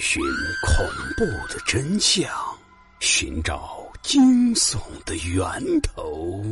[0.00, 0.22] 寻
[0.66, 0.86] 恐
[1.16, 2.28] 怖的真相，
[3.00, 6.42] 寻找惊悚的源头。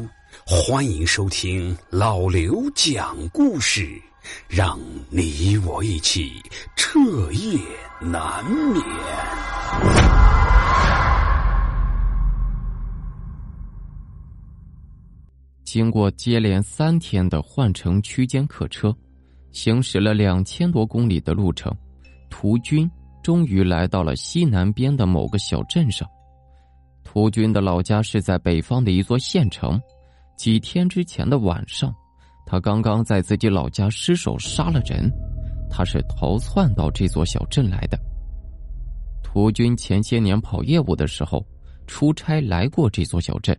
[0.47, 4.01] 欢迎收听老刘讲故事，
[4.49, 6.33] 让你我一起
[6.77, 6.99] 彻
[7.33, 7.59] 夜
[8.01, 8.83] 难眠。
[15.65, 18.95] 经过接连三天的换乘区间客车，
[19.53, 21.73] 行驶了两千多公里的路程。
[22.29, 22.91] 途军
[23.23, 26.09] 终于来到了西南边的某个小镇上。
[27.03, 29.81] 涂军的老家是在北方的一座县城。
[30.37, 31.95] 几天之前的晚上，
[32.47, 35.11] 他刚刚在自己老家失手杀了人。
[35.69, 37.99] 他是逃窜到这座小镇来的。
[39.23, 41.45] 涂军前些年跑业务的时候，
[41.87, 43.57] 出差来过这座小镇。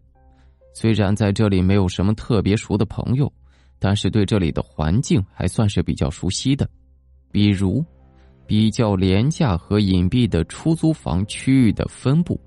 [0.73, 3.31] 虽然在这里没有什么特别熟的朋友，
[3.79, 6.67] 但是对这里的环境还算是比较熟悉的，
[7.31, 7.85] 比如。
[8.51, 12.37] 比较廉价和隐蔽的出租房区域的分布，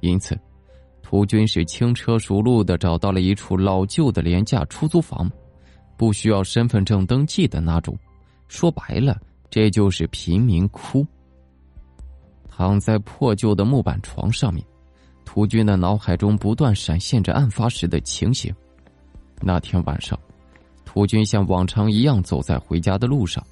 [0.00, 0.34] 因此，
[1.02, 5.30] 涂军是轻车熟路的找到了一处老旧的廉价出租房，
[5.94, 7.94] 不需要身份证登记的那种。
[8.48, 11.06] 说白了，这就是贫民窟。
[12.48, 14.64] 躺在破旧的木板床上面，
[15.26, 18.50] 涂军的脑海中不断闪现着案发时的情形。
[19.42, 20.18] 那天晚上，
[20.86, 23.46] 涂军像往常一样走在回家的路上。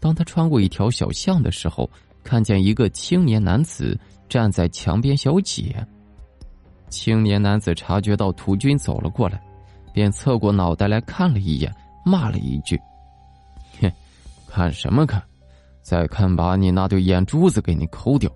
[0.00, 1.90] 当他穿过一条小巷的时候，
[2.22, 5.86] 看见一个青年男子站在墙边小解。
[6.88, 9.40] 青年男子察觉到途军走了过来，
[9.92, 11.74] 便侧过脑袋来看了一眼，
[12.04, 12.80] 骂了一句
[13.80, 13.90] ：“哼，
[14.48, 15.22] 看什么看？
[15.82, 18.30] 再看把你那对眼珠子给你抠掉，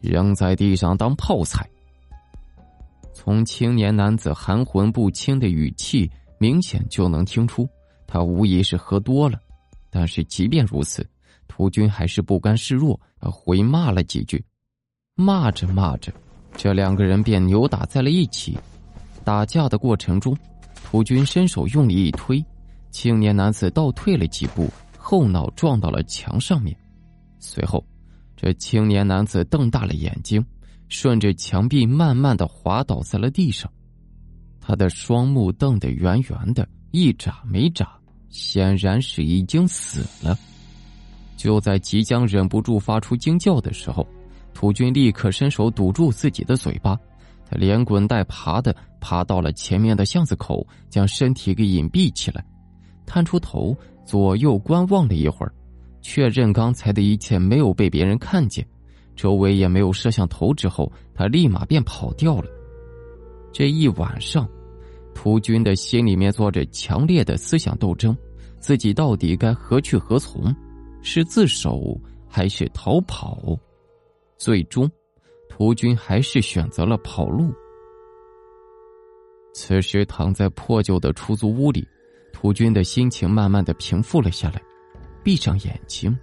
[0.00, 1.68] 扔在地上当泡菜。”
[3.14, 7.68] 从青年男子含混不清的语气，明显就能听出
[8.06, 9.38] 他无疑是喝多了。
[9.94, 11.06] 但是即便如此，
[11.46, 14.42] 涂军还是不甘示弱，回骂了几句。
[15.14, 16.10] 骂着骂着，
[16.56, 18.58] 这两个人便扭打在了一起。
[19.22, 20.34] 打架的过程中，
[20.82, 22.42] 涂军伸手用力一推，
[22.90, 24.66] 青年男子倒退了几步，
[24.96, 26.74] 后脑撞到了墙上面。
[27.38, 27.84] 随后，
[28.34, 30.42] 这青年男子瞪大了眼睛，
[30.88, 33.70] 顺着墙壁慢慢的滑倒在了地上。
[34.58, 37.92] 他的双目瞪得圆圆的，一眨没眨。
[38.32, 40.36] 显然是已经死了。
[41.36, 44.04] 就在即将忍不住发出惊叫的时候，
[44.54, 46.98] 土军立刻伸手堵住自己的嘴巴，
[47.48, 52.44] 他连滚带爬的爬到了前面的巷子口，将身体给隐蔽起来，
[53.04, 55.52] 探出头左右观望了一会儿，
[56.00, 58.66] 确认刚才的一切没有被别人看见，
[59.14, 62.48] 周围也没有摄像头之后，他立马便跑掉了。
[63.52, 64.48] 这一晚上。
[65.14, 68.16] 涂军的心里面做着强烈的思想斗争，
[68.58, 70.54] 自己到底该何去何从？
[71.02, 73.58] 是自首还是逃跑？
[74.36, 74.90] 最终，
[75.48, 77.52] 涂军还是选择了跑路。
[79.52, 81.86] 此时躺在破旧的出租屋里，
[82.32, 84.62] 涂军的心情慢慢的平复了下来，
[85.22, 86.16] 闭上眼睛，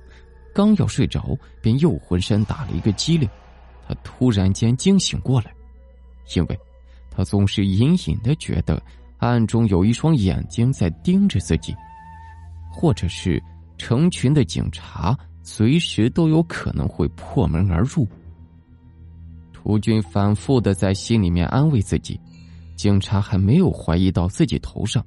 [0.54, 3.30] 刚要睡着，便又浑身打了一个激灵，
[3.88, 5.54] 他突然间惊醒过来，
[6.36, 6.60] 因为。
[7.20, 8.82] 他总是隐隐的觉得，
[9.18, 11.76] 暗中有一双眼睛在盯着自己，
[12.72, 13.44] 或者是
[13.78, 18.08] 成群的警察随时都有可能会破门而入。
[19.52, 22.18] 涂军反复的在心里面安慰自己，
[22.78, 25.06] 警察还没有怀疑到自己头上，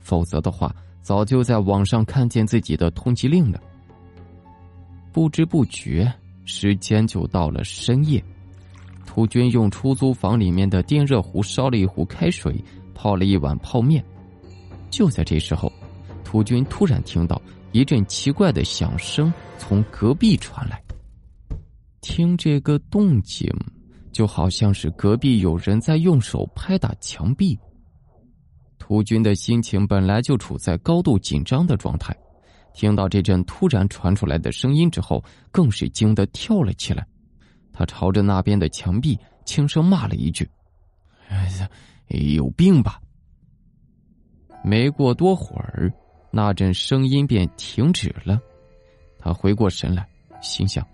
[0.00, 3.62] 否则的话，早就在网上看见自己的通缉令了。
[5.12, 6.12] 不知不觉，
[6.44, 8.20] 时间就到了深夜。
[9.06, 12.62] 涂军用出租房里面的电热壶烧了一壶开水，
[12.94, 14.02] 泡了一碗泡面。
[14.90, 15.72] 就在这时候，
[16.24, 17.40] 涂军突然听到
[17.72, 20.82] 一阵奇怪的响声从隔壁传来。
[22.00, 23.48] 听这个动静，
[24.12, 27.58] 就好像是隔壁有人在用手拍打墙壁。
[28.78, 32.14] 涂军的心情本来就处在高度紧张的状态，
[32.74, 37.06] 听到这阵突然传出来的声音之后，更是惊得跳了起来。
[37.82, 40.48] 他朝着那边的墙壁轻声骂了一句
[41.28, 41.68] ：“哎呀，
[42.06, 43.00] 有病吧！”
[44.62, 45.92] 没过多会儿，
[46.30, 48.40] 那阵声音便停止了。
[49.18, 50.08] 他回过神来，
[50.40, 50.86] 心想：“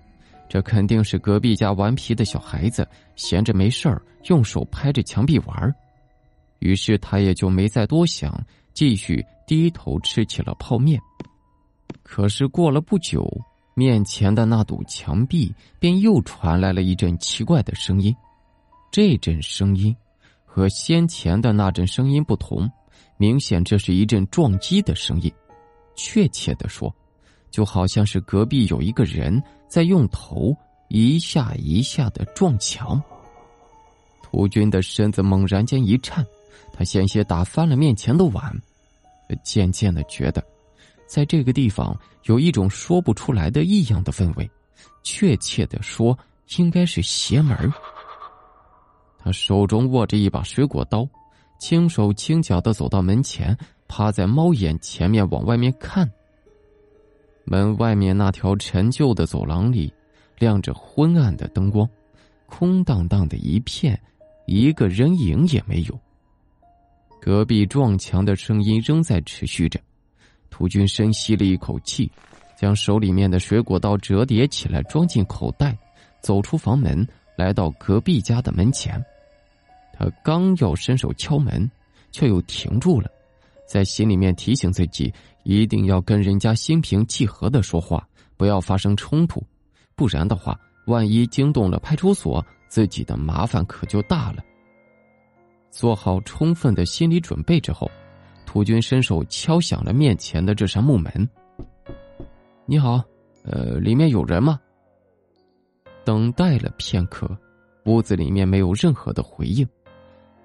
[0.49, 5.75] 这肯定是隔壁家顽皮的小孩子闲着没事儿，用手拍着墙壁玩。”
[6.61, 8.43] 于是他也就没再多想，
[8.73, 10.99] 继续低头吃起了泡面。
[12.03, 13.31] 可是过了不久。
[13.79, 18.13] 面前的那堵墙壁便又传来了一阵奇怪的声音，
[18.91, 19.95] 这阵声音
[20.45, 22.69] 和先前的那阵声音不同，
[23.19, 25.33] 明显这是一阵撞击的声音。
[25.95, 26.93] 确切的说，
[27.53, 30.53] 就好像是隔壁有一个人在用头
[30.89, 33.01] 一下一下的撞墙。
[34.25, 36.27] 涂军的身子猛然间一颤，
[36.73, 38.53] 他险些打翻了面前的碗，
[39.45, 40.45] 渐渐的觉得，
[41.09, 44.49] 在这个地方有一种说不出来的异样的氛围，
[45.03, 46.17] 确切的说，
[46.59, 47.57] 应该是邪门。
[49.19, 51.09] 他手中握着一把水果刀，
[51.59, 53.57] 轻手轻脚的走到门前，
[53.89, 56.09] 趴在猫眼前面往外面看。
[57.45, 59.91] 门外面那条陈旧的走廊里，
[60.39, 61.89] 亮着昏暗的灯光，
[62.47, 63.99] 空荡荡的一片。
[64.47, 65.99] 一个人影也没有。
[67.21, 69.81] 隔壁撞墙的声音仍在持续着。
[70.51, 72.11] 涂军深吸了一口气，
[72.57, 75.77] 将手里面的水果刀折叠起来，装进口袋，
[76.21, 77.07] 走出房门，
[77.37, 79.03] 来到隔壁家的门前。
[79.93, 81.71] 他刚要伸手敲门，
[82.11, 83.11] 却又停住了，
[83.67, 85.13] 在心里面提醒自己，
[85.45, 88.07] 一定要跟人家心平气和的说话，
[88.37, 89.43] 不要发生冲突，
[89.95, 92.45] 不然的话，万一惊动了派出所。
[92.69, 94.45] 自己的麻烦可就大了。
[95.71, 97.91] 做好充分的心理准备之后，
[98.49, 101.29] 涂军伸手敲响了面前的这扇木门。
[102.65, 103.05] “你好，
[103.45, 104.59] 呃，里面有人吗？”
[106.03, 107.29] 等待了片刻，
[107.85, 109.69] 屋子里面没有任何的回应。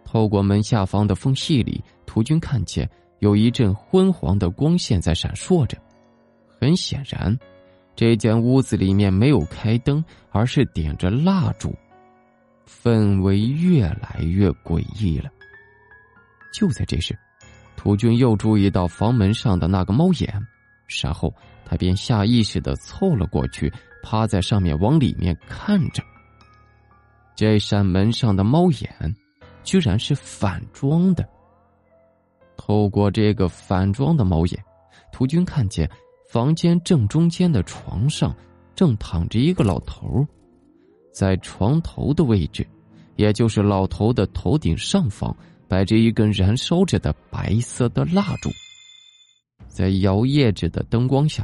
[0.04, 2.90] 透过门下方的缝隙里，涂军看见
[3.20, 5.78] 有一阵昏黄的光线在闪烁着。
[6.60, 7.34] 很显然，
[7.96, 11.74] 这间屋子里面没有开灯，而是点着蜡烛。
[12.68, 15.32] 氛围越来越诡异了。
[16.54, 17.18] 就在这时，
[17.84, 20.34] 涂军又注意到房门上的那个猫眼，
[21.04, 21.34] 然后
[21.66, 23.70] 他便下意识的凑了过去，
[24.02, 26.02] 趴在上面往里面看着。
[27.36, 29.16] 这扇门上的猫眼，
[29.66, 31.28] 居然是反装的。
[32.56, 34.64] 透过这个反装的猫眼，
[35.12, 35.90] 涂军看见
[36.30, 38.34] 房间正中间的床上
[38.76, 40.26] 正躺着一个老头
[41.12, 42.66] 在床头的位置，
[43.18, 45.36] 也就是老头的头顶上方，
[45.74, 48.52] 摆着一根燃烧着的白色的蜡烛。
[49.68, 51.44] 在摇曳着的灯光下，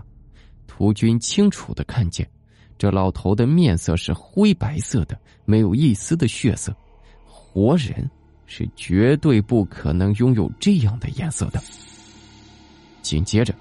[0.68, 2.30] 涂军清楚的看见，
[2.78, 6.72] 这老头的面色是灰白色的，没有一丝的血色。
[7.26, 8.08] 活人
[8.46, 11.60] 是绝对不可能拥有这样的颜色的。
[13.02, 13.52] 紧接着，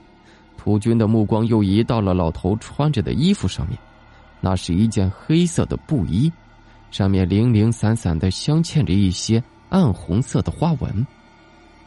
[0.59, 3.79] 涂军的目光又移到了老头穿着的衣服上面。
[4.39, 6.31] 那是一件黑色的布衣，
[6.91, 11.07] 上面零零散散的镶嵌着一些暗红色的花纹。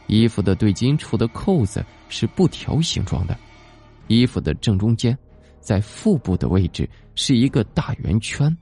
[0.06, 3.38] 衣服的对襟处的扣子是布条形状的，
[4.08, 5.16] 衣服的正中间，
[5.60, 8.54] 在腹部的位置是一个大圆圈，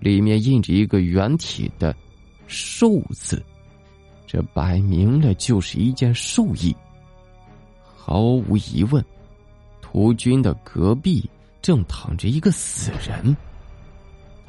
[0.00, 1.94] 里面印着一个圆体的
[2.46, 3.42] “寿”字，
[4.26, 6.74] 这摆明了就是一件寿衣。
[7.96, 9.04] 毫无疑问，
[9.80, 11.28] 屠军的隔壁。
[11.60, 13.36] 正躺着一个死人，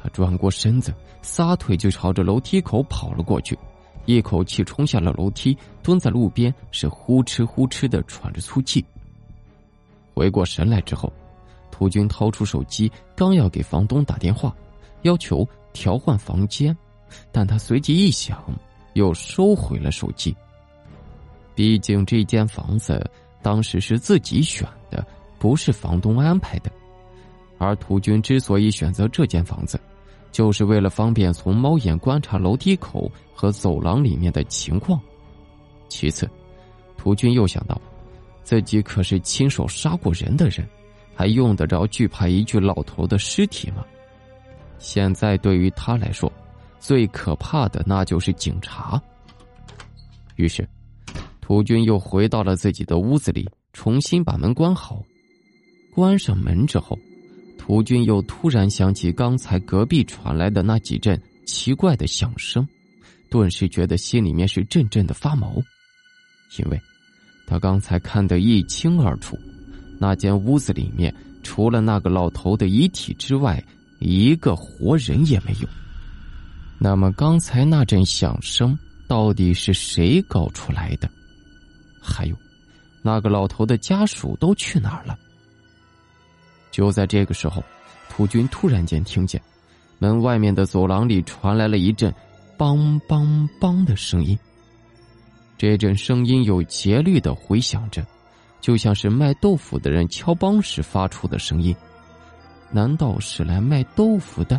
[0.00, 3.58] 他转过身子，撒腿就朝着楼梯口跑了过去，
[4.06, 8.84] 一口气冲下了楼梯，蹲在路边，是呼哧呼哧的喘着粗气。
[10.14, 11.12] 回过神来之后，
[11.70, 14.54] 涂军掏出手机，刚要给房东打电话，
[15.02, 16.76] 要求调换房间，
[17.30, 18.42] 但他随即一想，
[18.94, 20.34] 又收回了手机。
[21.54, 23.08] 毕竟这间房子
[23.42, 25.06] 当时是自己选的，
[25.38, 26.70] 不是房东安排的。
[27.58, 29.78] 而涂军之所以选择这间房子，
[30.30, 35.00] 就是为了方便从猫眼观察楼梯口和走廊里面的情况。
[35.88, 36.28] 其次，
[36.96, 37.80] 涂军又想到，
[38.44, 40.66] 自己可是亲手杀过人的人，
[41.14, 43.84] 还用得着惧怕一具老头的尸体吗？
[44.78, 46.32] 现在对于他来说，
[46.78, 49.02] 最可怕的那就是警察。
[50.36, 50.66] 于是，
[51.40, 55.02] 涂军又回到了自己的屋子里，重新把门关好。
[55.92, 56.96] 关上门之后。
[57.70, 62.66] 吴军又突然想起刚才隔壁传来的那几阵奇怪的响声，
[63.30, 65.54] 顿时觉得心里面是阵阵的发毛，
[66.58, 66.80] 因为，
[67.46, 69.38] 他刚才看得一清二楚，
[70.00, 73.62] 那间屋子里面除了那个老头的遗体之外，
[74.00, 75.68] 一个活人也没有。
[76.76, 81.08] 那么刚才那阵响声到底是谁搞出来的？
[82.02, 82.36] 还有，
[83.00, 85.16] 那个老头的家属都去哪儿了？
[86.70, 87.62] 就在这个时候，
[88.08, 89.40] 普军突然间听见
[89.98, 92.14] 门外面的走廊里传来了一阵
[92.56, 94.38] “梆梆梆”的声音。
[95.58, 98.06] 这阵声音有节律的回响着，
[98.60, 101.74] 就像是卖豆腐的人敲梆时发出的声音。
[102.70, 104.58] 难道是来卖豆腐的？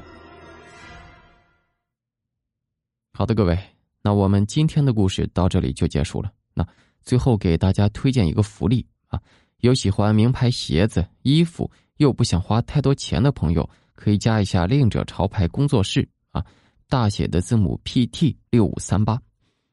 [3.13, 3.57] 好的，各位，
[4.01, 6.31] 那我们今天的故事到这里就结束了。
[6.53, 6.67] 那
[7.01, 9.19] 最后给大家推荐一个福利啊，
[9.61, 11.69] 有喜欢名牌鞋子、衣服。
[11.97, 13.69] 又不想花太多钱的朋友。
[13.93, 16.43] 可以加一下另者潮牌工作室啊，
[16.89, 19.21] 大写的字母 PT 六五三八，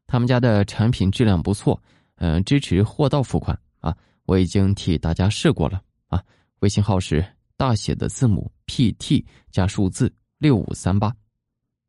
[0.06, 1.82] 他们家的产品质量不错，
[2.16, 6.22] 嗯，支持货到付款啊，我已经替大家试过了啊，
[6.60, 7.24] 微信号是
[7.56, 11.10] 大写的字母 PT 加数字六五三八。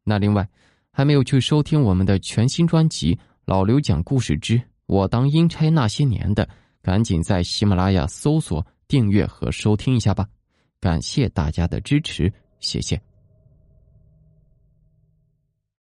[0.05, 0.47] 那另外，
[0.93, 3.13] 还没有去收听我们的全新专辑
[3.43, 6.47] 《老刘讲故事之我当阴差那些年》的，
[6.81, 10.27] 赶紧在喜马拉雅搜索订阅和收听一下吧。
[10.79, 13.08] 感谢大家的支持，谢谢。